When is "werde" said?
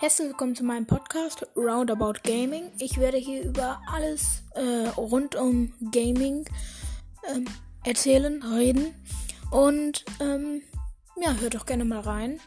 2.98-3.16